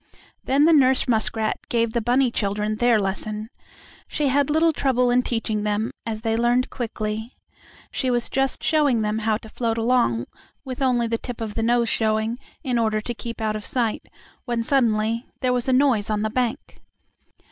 [0.45, 3.51] Then the nurse muskrat gave the bunny children their lesson.
[4.07, 7.33] She had little trouble in teaching them, as they learned quickly.
[7.91, 10.25] She was just showing them how to float along
[10.65, 14.09] with only the tip of the nose showing, in order to keep out of sight,
[14.45, 16.79] when suddenly there was a noise on the bank.